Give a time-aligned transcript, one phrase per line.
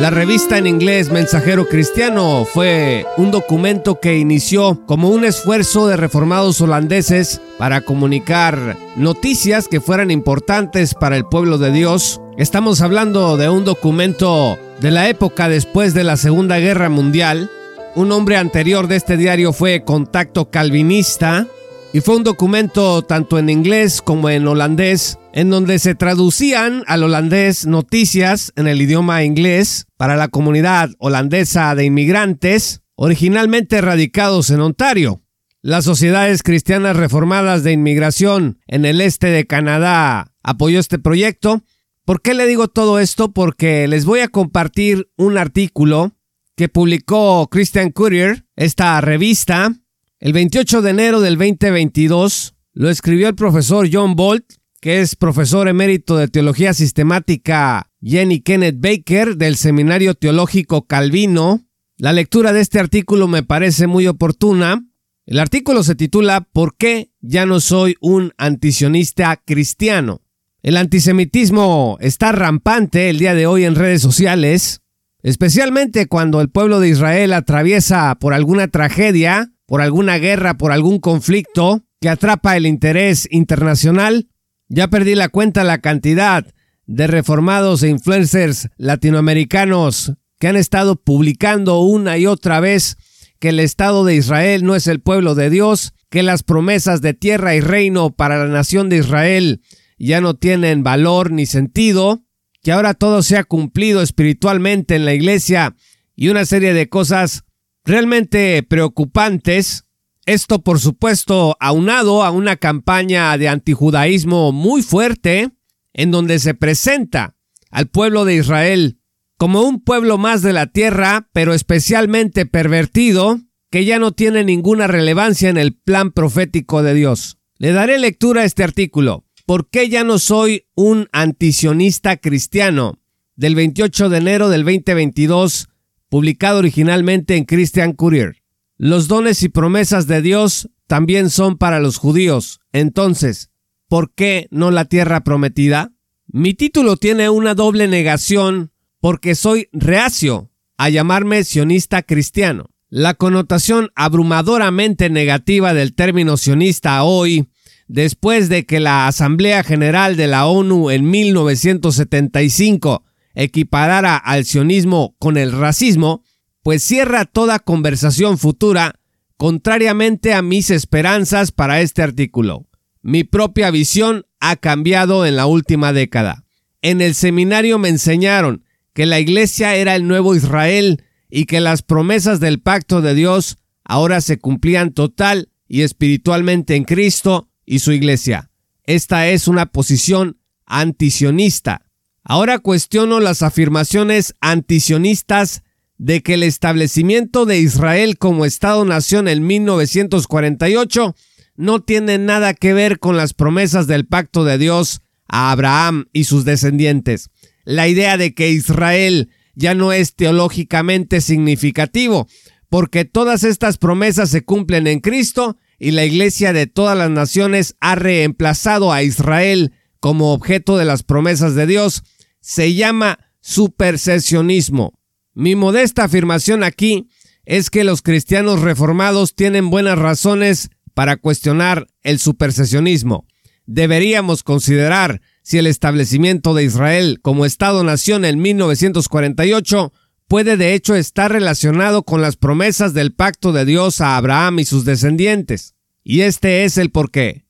[0.00, 5.96] La revista en inglés Mensajero Cristiano fue un documento que inició como un esfuerzo de
[5.96, 12.20] reformados holandeses para comunicar noticias que fueran importantes para el pueblo de Dios.
[12.36, 17.48] Estamos hablando de un documento de la época después de la Segunda Guerra Mundial.
[17.94, 21.46] Un nombre anterior de este diario fue Contacto Calvinista
[21.94, 27.04] y fue un documento tanto en inglés como en holandés en donde se traducían al
[27.04, 34.60] holandés noticias en el idioma inglés para la comunidad holandesa de inmigrantes originalmente radicados en
[34.60, 35.22] Ontario.
[35.62, 41.62] Las sociedades cristianas reformadas de inmigración en el este de Canadá apoyó este proyecto.
[42.04, 43.32] ¿Por qué le digo todo esto?
[43.32, 46.10] Porque les voy a compartir un artículo
[46.56, 49.72] que publicó Christian Courier, esta revista,
[50.20, 54.44] el 28 de enero del 2022 lo escribió el profesor John Bolt,
[54.80, 61.66] que es profesor emérito de Teología Sistemática Jenny Kenneth Baker del Seminario Teológico Calvino.
[61.96, 64.84] La lectura de este artículo me parece muy oportuna.
[65.26, 70.22] El artículo se titula ¿Por qué ya no soy un antisionista cristiano?
[70.62, 74.80] El antisemitismo está rampante el día de hoy en redes sociales,
[75.22, 81.00] especialmente cuando el pueblo de Israel atraviesa por alguna tragedia por alguna guerra, por algún
[81.00, 84.28] conflicto que atrapa el interés internacional.
[84.68, 86.46] Ya perdí la cuenta la cantidad
[86.86, 92.98] de reformados e influencers latinoamericanos que han estado publicando una y otra vez
[93.40, 97.12] que el Estado de Israel no es el pueblo de Dios, que las promesas de
[97.12, 99.60] tierra y reino para la nación de Israel
[99.98, 102.22] ya no tienen valor ni sentido,
[102.62, 105.74] que ahora todo se ha cumplido espiritualmente en la iglesia
[106.14, 107.42] y una serie de cosas
[107.84, 109.84] realmente preocupantes.
[110.26, 115.50] Esto, por supuesto, aunado a una campaña de antijudaísmo muy fuerte,
[115.92, 117.36] en donde se presenta
[117.70, 118.98] al pueblo de Israel
[119.36, 124.86] como un pueblo más de la tierra, pero especialmente pervertido, que ya no tiene ninguna
[124.86, 127.38] relevancia en el plan profético de Dios.
[127.58, 129.24] Le daré lectura a este artículo.
[129.46, 133.00] ¿Por qué ya no soy un antisionista cristiano?
[133.36, 135.68] Del 28 de enero del 2022
[136.14, 138.36] publicado originalmente en Christian Courier.
[138.76, 142.60] Los dones y promesas de Dios también son para los judíos.
[142.72, 143.50] Entonces,
[143.88, 145.90] ¿por qué no la tierra prometida?
[146.28, 148.70] Mi título tiene una doble negación
[149.00, 152.70] porque soy reacio a llamarme sionista cristiano.
[152.90, 157.48] La connotación abrumadoramente negativa del término sionista hoy,
[157.88, 163.02] después de que la Asamblea General de la ONU en 1975
[163.34, 166.24] equiparara al sionismo con el racismo,
[166.62, 169.00] pues cierra toda conversación futura,
[169.36, 172.66] contrariamente a mis esperanzas para este artículo.
[173.02, 176.44] Mi propia visión ha cambiado en la última década.
[176.80, 181.82] En el seminario me enseñaron que la iglesia era el nuevo Israel y que las
[181.82, 187.92] promesas del pacto de Dios ahora se cumplían total y espiritualmente en Cristo y su
[187.92, 188.50] iglesia.
[188.84, 191.83] Esta es una posición antisionista
[192.24, 195.62] Ahora cuestiono las afirmaciones antisionistas
[195.98, 201.14] de que el establecimiento de Israel como Estado-nación en 1948
[201.56, 206.24] no tiene nada que ver con las promesas del pacto de Dios a Abraham y
[206.24, 207.28] sus descendientes.
[207.64, 212.26] La idea de que Israel ya no es teológicamente significativo,
[212.70, 217.76] porque todas estas promesas se cumplen en Cristo y la iglesia de todas las naciones
[217.80, 222.02] ha reemplazado a Israel como objeto de las promesas de Dios
[222.44, 224.92] se llama supersesionismo.
[225.32, 227.08] Mi modesta afirmación aquí
[227.46, 233.26] es que los cristianos reformados tienen buenas razones para cuestionar el supersesionismo.
[233.64, 239.92] Deberíamos considerar si el establecimiento de Israel como Estado-nación en 1948
[240.28, 244.66] puede de hecho estar relacionado con las promesas del pacto de Dios a Abraham y
[244.66, 245.74] sus descendientes.
[246.02, 247.46] Y este es el porqué.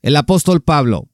[0.00, 1.08] El apóstol Pablo.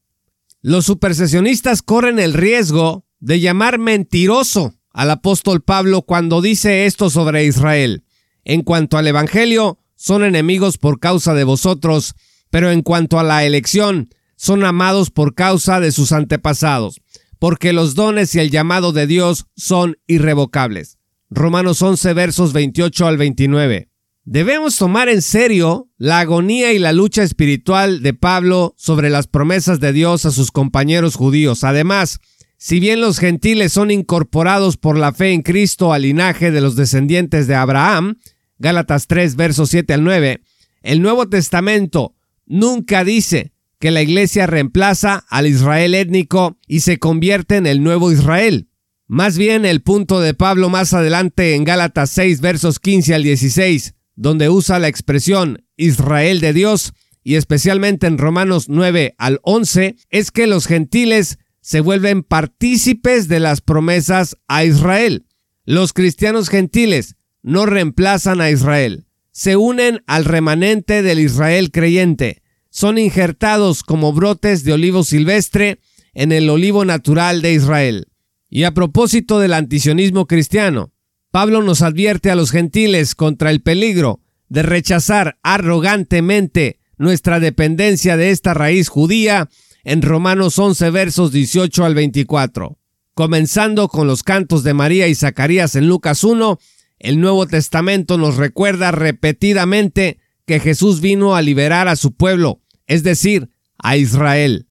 [0.60, 7.46] Los supersesionistas corren el riesgo de llamar mentiroso al apóstol Pablo cuando dice esto sobre
[7.46, 8.04] Israel.
[8.44, 12.14] En cuanto al Evangelio, son enemigos por causa de vosotros,
[12.50, 17.00] pero en cuanto a la elección, son amados por causa de sus antepasados,
[17.38, 20.98] porque los dones y el llamado de Dios son irrevocables.
[21.30, 23.88] Romanos 11 versos 28 al 29.
[24.26, 29.80] Debemos tomar en serio la agonía y la lucha espiritual de Pablo sobre las promesas
[29.80, 31.64] de Dios a sus compañeros judíos.
[31.64, 32.20] Además,
[32.64, 36.76] si bien los gentiles son incorporados por la fe en Cristo al linaje de los
[36.76, 38.16] descendientes de Abraham,
[38.58, 40.40] Gálatas 3, versos 7 al 9,
[40.80, 42.14] el Nuevo Testamento
[42.46, 48.10] nunca dice que la iglesia reemplaza al Israel étnico y se convierte en el nuevo
[48.10, 48.70] Israel.
[49.06, 53.94] Más bien el punto de Pablo más adelante en Gálatas 6 versos 15 al 16,
[54.16, 60.30] donde usa la expresión Israel de Dios, y especialmente en Romanos 9 al 11, es
[60.30, 65.24] que los gentiles se vuelven partícipes de las promesas a Israel.
[65.64, 72.98] Los cristianos gentiles no reemplazan a Israel, se unen al remanente del Israel creyente, son
[72.98, 75.80] injertados como brotes de olivo silvestre
[76.12, 78.08] en el olivo natural de Israel.
[78.50, 80.92] Y a propósito del antisionismo cristiano,
[81.30, 84.20] Pablo nos advierte a los gentiles contra el peligro
[84.50, 89.48] de rechazar arrogantemente nuestra dependencia de esta raíz judía
[89.84, 92.78] en Romanos 11 versos 18 al 24.
[93.14, 96.58] Comenzando con los cantos de María y Zacarías en Lucas 1,
[96.98, 103.02] el Nuevo Testamento nos recuerda repetidamente que Jesús vino a liberar a su pueblo, es
[103.02, 104.68] decir, a Israel.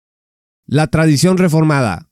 [0.66, 2.10] La tradición reformada.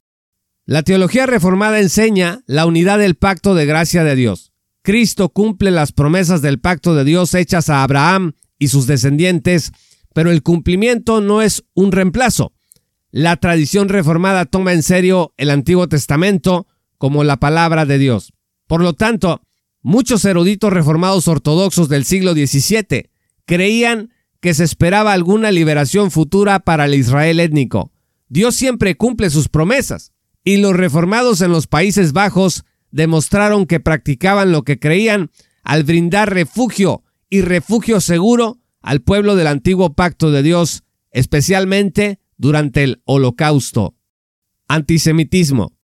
[0.65, 4.53] La teología reformada enseña la unidad del pacto de gracia de Dios.
[4.83, 9.71] Cristo cumple las promesas del pacto de Dios hechas a Abraham y sus descendientes,
[10.13, 12.53] pero el cumplimiento no es un reemplazo.
[13.11, 16.67] La tradición reformada toma en serio el Antiguo Testamento
[16.97, 18.33] como la palabra de Dios.
[18.67, 19.41] Por lo tanto,
[19.81, 23.09] muchos eruditos reformados ortodoxos del siglo XVII
[23.45, 27.91] creían que se esperaba alguna liberación futura para el Israel étnico.
[28.29, 30.13] Dios siempre cumple sus promesas,
[30.45, 35.31] y los reformados en los Países Bajos demostraron que practicaban lo que creían
[35.63, 42.83] al brindar refugio y refugio seguro al pueblo del antiguo pacto de Dios, especialmente durante
[42.83, 43.95] el Holocausto.
[44.67, 45.77] Antisemitismo.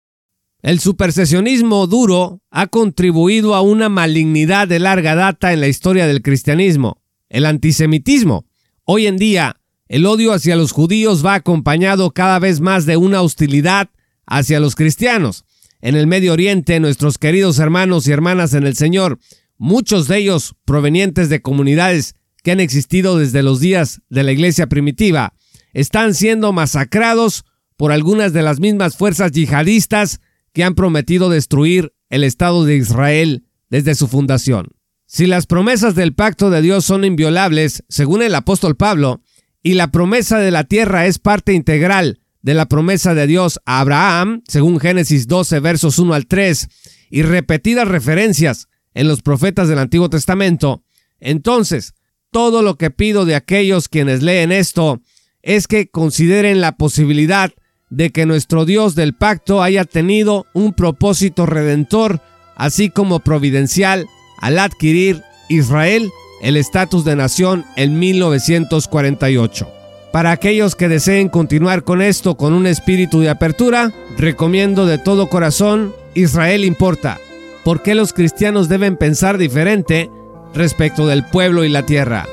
[0.63, 6.23] El supersesionismo duro ha contribuido a una malignidad de larga data en la historia del
[6.23, 8.47] cristianismo, el antisemitismo.
[8.85, 13.21] Hoy en día, el odio hacia los judíos va acompañado cada vez más de una
[13.21, 13.91] hostilidad
[14.25, 15.45] hacia los cristianos.
[15.83, 19.19] En el Medio Oriente, nuestros queridos hermanos y hermanas en el Señor,
[19.59, 24.69] muchos de ellos provenientes de comunidades que han existido desde los días de la iglesia
[24.69, 25.35] primitiva,
[25.77, 27.45] están siendo masacrados
[27.77, 30.21] por algunas de las mismas fuerzas yihadistas
[30.55, 34.69] que han prometido destruir el Estado de Israel desde su fundación.
[35.05, 39.21] Si las promesas del pacto de Dios son inviolables, según el apóstol Pablo,
[39.63, 43.81] y la promesa de la tierra es parte integral de la promesa de Dios a
[43.81, 46.69] Abraham, según Génesis 12, versos 1 al 3,
[47.11, 50.85] y repetidas referencias en los profetas del Antiguo Testamento,
[51.21, 51.93] entonces
[52.31, 55.03] todo lo que pido de aquellos quienes leen esto
[55.47, 57.53] es que consideren la posibilidad
[57.89, 62.21] de que nuestro Dios del pacto haya tenido un propósito redentor,
[62.57, 64.07] así como providencial,
[64.41, 66.11] al adquirir Israel
[66.43, 69.71] el estatus de nación en 1948.
[70.13, 75.29] Para aquellos que deseen continuar con esto con un espíritu de apertura, recomiendo de todo
[75.29, 77.19] corazón Israel importa.
[77.65, 80.11] ¿Por qué los cristianos deben pensar diferente
[80.55, 82.27] respecto del pueblo y la tierra?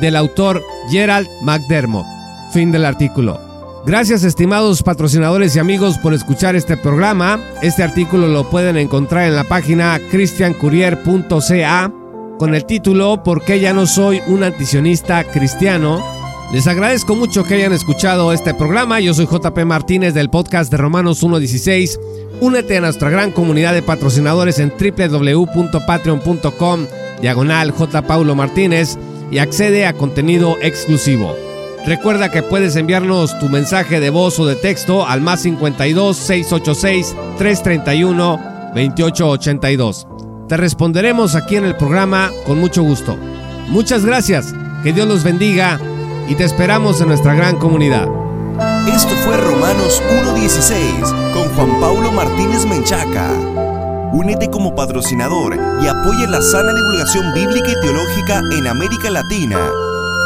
[0.00, 2.19] Del autor Gerald McDermott.
[2.52, 3.40] Fin del artículo.
[3.86, 7.40] Gracias estimados patrocinadores y amigos por escuchar este programa.
[7.62, 11.92] Este artículo lo pueden encontrar en la página cristiancourier.ca
[12.38, 16.04] con el título ¿Por qué ya no soy un antisionista cristiano?
[16.52, 18.98] Les agradezco mucho que hayan escuchado este programa.
[19.00, 21.98] Yo soy JP Martínez del podcast de Romanos 1.16.
[22.40, 26.86] Únete a nuestra gran comunidad de patrocinadores en www.patreon.com
[27.22, 28.02] diagonal J.
[28.02, 28.98] Paulo Martínez
[29.30, 31.49] y accede a contenido exclusivo.
[31.86, 37.16] Recuerda que puedes enviarnos tu mensaje de voz o de texto al más 52 686
[37.38, 38.40] 331
[38.74, 40.06] 2882.
[40.46, 43.16] Te responderemos aquí en el programa con mucho gusto.
[43.68, 45.80] Muchas gracias, que Dios los bendiga
[46.28, 48.08] y te esperamos en nuestra gran comunidad.
[48.94, 50.02] Esto fue Romanos
[50.36, 53.30] 1.16 con Juan Paulo Martínez Menchaca.
[54.12, 59.70] Únete como patrocinador y apoya la sana divulgación bíblica y teológica en América Latina